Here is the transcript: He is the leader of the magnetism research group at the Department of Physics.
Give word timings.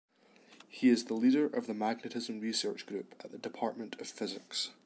He 0.67 0.89
is 0.89 1.05
the 1.05 1.13
leader 1.13 1.45
of 1.45 1.67
the 1.67 1.75
magnetism 1.75 2.39
research 2.39 2.87
group 2.87 3.13
at 3.23 3.31
the 3.31 3.37
Department 3.37 3.95
of 4.01 4.07
Physics. 4.07 4.71